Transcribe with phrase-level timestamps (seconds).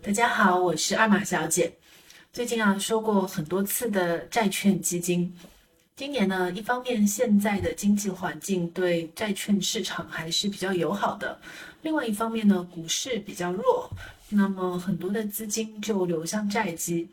[0.00, 1.72] 大家好，我是二马小姐。
[2.32, 5.34] 最近啊，说过很多次的债券基金。
[5.96, 11.38] 今年呢，一方面现在的经济环境对债券市场还是比较友好的，
[11.82, 13.90] 另外一方面呢，股市比较弱，
[14.28, 17.08] 那么很多的资金就流向债基。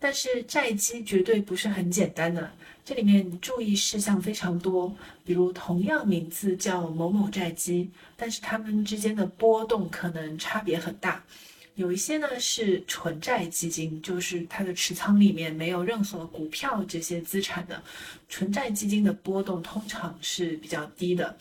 [0.00, 2.50] 但是债基绝对不是很简单的，
[2.84, 4.94] 这里面注意事项非常多。
[5.24, 11.22] 比如同样名字叫某某债基，但是它们之间的波动可能差别很大。
[11.74, 17.82] 有一些呢是纯债基金，就是它的持仓里面没有任何股票这些资产的
[18.28, 21.36] 纯债基金的波动通常是比较低的。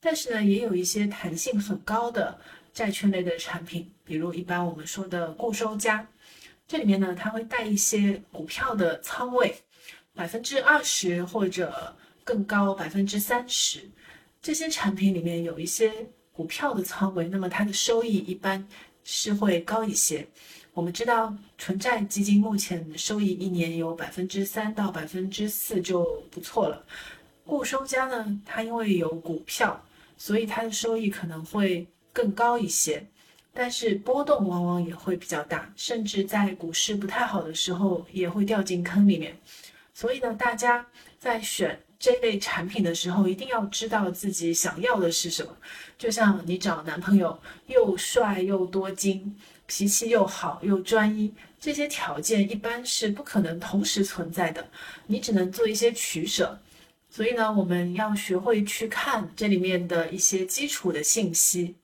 [0.00, 2.38] 但是呢，也有一些弹性很高的
[2.72, 6.06] 债券类的产品，比如一般我们说的固收加，
[6.66, 9.54] 这里面呢它会带一些股票的仓位，
[10.14, 13.90] 百分之二十或者更高百分之三十。
[14.40, 15.92] 这些产品里面有一些
[16.32, 18.66] 股票的仓位，那么它的收益一般。
[19.08, 20.26] 是会高一些。
[20.74, 26.84] 我们知道，纯债基金目前收益一年有百分之三到百分之四就不错了。
[27.44, 29.80] 固收加呢，它因为有股票，
[30.18, 33.06] 所以它的收益可能会更高一些，
[33.54, 39.38] 但是波动往往也会比较大，甚至在股市不太好的时候也会掉进坑里面。
[39.94, 40.84] 所以呢，大家
[41.18, 41.80] 在选。
[41.98, 45.56] 这类产品的时候，一定要知道自己想要的是什么。
[45.98, 49.34] 就像你找男朋友，又帅又多金，
[49.66, 54.68] 脾气又好又专一，这些条件一般是不可能同时存在的，
[55.06, 56.58] 你只能做一些取舍。
[57.08, 61.74] 所以呢，我们要学会去看这里面的一些基础的信息。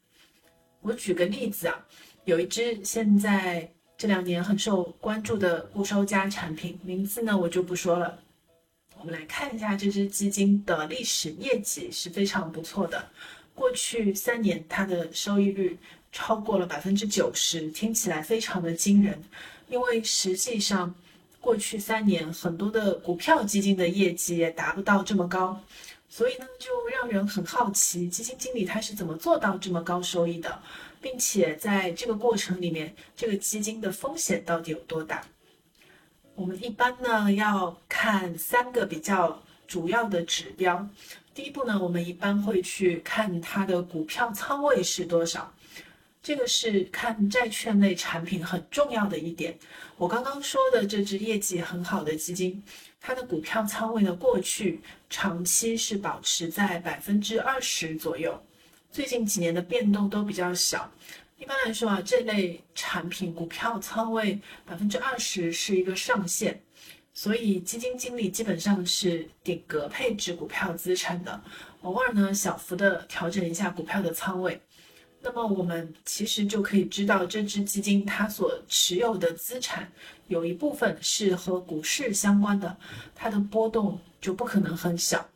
[0.83, 1.87] 我举个例子啊，
[2.25, 8.19] 有一支现在这两年很受关注的固收加产品，名字呢我就不说了。
[9.03, 13.05] 我们来看一下这只基金的历史业绩是非常不错的，
[13.53, 15.77] 过去三年它的收益率
[16.12, 19.20] 超过了百分之九十，听起来非常的惊人。
[19.69, 20.95] 因为实际上
[21.41, 25.61] 过去三年很多的股票基金的业绩也达不到这么高，
[26.08, 30.62] 所以呢就让人很好奇，基金经理他是怎么做到这么高收益的，
[31.01, 35.27] 并且在这个过程里面，这个基金的风险到底有多大？
[36.35, 40.89] 我们一般呢要看三个比较主要的指标。
[41.35, 45.53] 第一步呢，我们一般会去看它的股票仓位是多少，
[46.23, 49.57] 这个是看债券类产品很重要的一点。
[49.97, 52.63] 我刚刚说的这只业绩很好的基金，
[53.01, 58.42] 它的股票仓位呢，过去长期是保持在百分之二十左右，
[58.91, 60.91] 最近几年的变动都比较小。
[61.42, 66.63] 一般来说啊，这类产品股票仓位百分之二十是一个上限，
[67.13, 71.42] 所以基金经理基本上是顶格配置股票资产的，
[71.80, 74.63] 偶尔呢小幅的调整一下股票的仓位。
[75.20, 79.91] 那么我们其实就可以知道，这支基金它所持有的资产
[80.29, 82.77] 有一部分是和股市相关的，
[83.17, 85.29] 它的波动就不可能很小，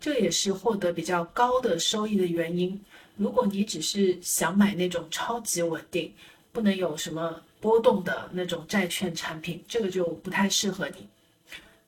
[0.00, 2.82] 这也是获得比较高的收益的原因。
[3.16, 6.12] 如果你只是想买那种超级稳定、
[6.50, 11.08] 不能有什么波动的那种债券产品，这个就不太适合你。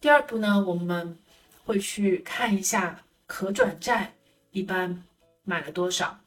[0.01, 1.17] 第二步呢，我们
[1.65, 4.13] 会去看一下可转债
[4.53, 5.03] 一般
[5.45, 6.19] 买了多少。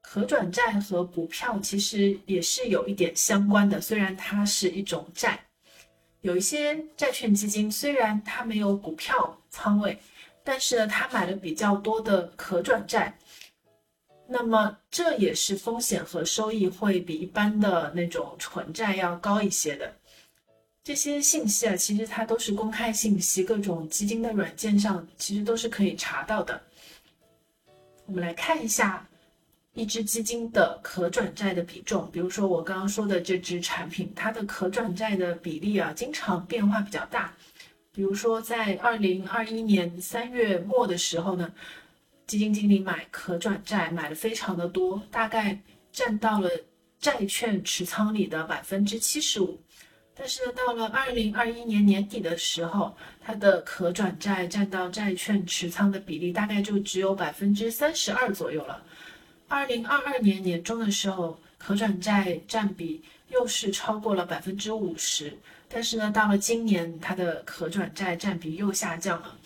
[0.00, 5.38] 可转债和股票其实也是有一点相关的，虽然它是一种债。
[6.20, 9.98] 有一些债券基金虽然它没有股票仓位，
[10.42, 13.16] 但是呢，它买了比较多的可转债。
[14.28, 19.92] 那么这也是风险和收益会比一般的那种纯债要高一些的。
[20.82, 26.60] 这些信息啊，其实它都是公开信息，各种基金的软件上其实都是可以查到的。
[28.06, 29.06] 我们来看一下
[29.74, 37.32] 一只基金的可转债的比重，比如说我刚刚说的这支产品，它的可转债的比例啊，经常变化比较大。
[37.92, 41.52] 比如说在二零二一年三月末的时候呢。
[42.26, 45.58] 基金经理买可转债买的非常的多，大概
[45.92, 46.50] 占到了
[46.98, 49.60] 债券持仓里的百分之七十五。
[50.18, 58.82] 但是呢到了二零二一年年底的时候，它的可转债占到债券持仓的比例大概就只有百分之三十二左右了。
[59.46, 65.36] 二零二二年年中的时候，可转债占比又是超过了百分之五十。
[65.68, 69.36] 但是呢，到了今年，它的可转债占比又下降了。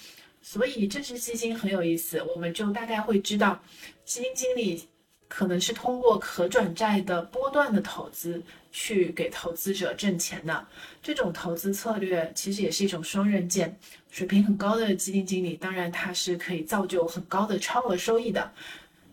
[0.42, 3.60] 所以这支基金很有意思，我们就大概会知道，
[4.04, 4.82] 基金经理
[5.28, 8.42] 可能是通过可转债的波段的投资
[8.72, 10.66] 去给投资者挣钱的。
[11.02, 13.76] 这种投资策略其实也是一种双刃剑。
[14.10, 18.50] 水平很高的基金经理，当然他是可以造就很高的超额收益的，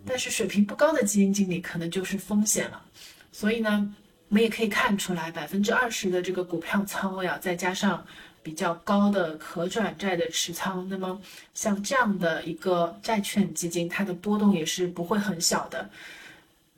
[0.05, 2.83] 但是水平不高的基金经理可能就是风险了。
[3.31, 3.93] 所以呢，
[4.29, 8.05] 我们也可以看出来，百分之二十的这个股票仓位啊，再加上
[8.43, 11.21] 比较高的可转债的持仓，那么
[11.53, 15.89] 像这样的一个债券基金，它的波动也是不会很小的。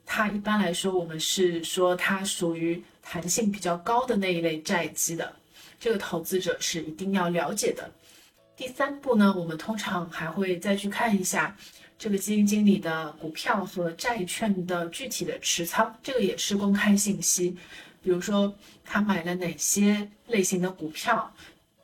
[0.05, 5.33] 它一般来说，我们是说它属于弹性比较高的那一类债基的，
[5.79, 7.89] 这个投资者是一定要了解的。
[8.55, 11.55] 第三步呢，我们通常还会再去看一下
[11.99, 17.57] 这个基金经理的股票和债券的具体的持仓，这个也是公开信息。
[18.01, 18.55] 比如说
[18.85, 21.29] 他买了哪些类型的股票，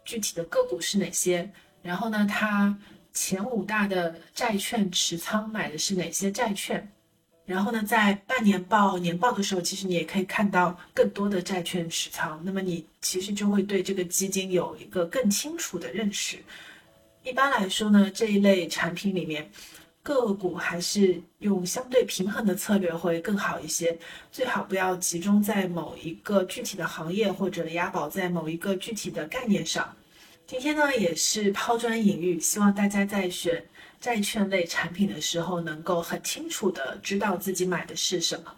[0.06, 1.52] 具体的个股是哪些，
[1.84, 2.76] 然后呢，他
[3.12, 6.90] 前五大的债券持仓买的是哪些债券，
[7.46, 16.38] 然后呢，在半年报、年报的时候，其实你也可以看到更多的债券持仓，那么你其实就会对这个基金有一个更清楚的认识。
[17.22, 19.50] 一般来说呢，这一类产品里面，
[20.06, 23.98] 个股还是用相对平衡的策略会更好一些。
[24.32, 29.92] 最好不要集中在某一个具体的行业或者押宝在某一个具体的概念上。
[30.46, 33.66] 今天呢，也是抛砖引玉，希望大家在选
[34.00, 38.54] 债券类产品的时候，能够很清楚的知道自己买的是什么。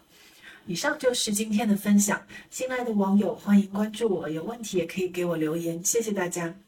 [0.66, 2.20] 以上就是今天的分享。
[2.50, 5.82] 新来的网友欢迎关注我，有问题也可以给我留言。
[5.82, 6.67] 谢谢大家。